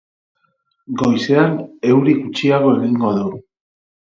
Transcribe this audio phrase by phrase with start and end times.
[1.01, 1.53] Goizean
[1.91, 3.31] euri gutxiago egingo du.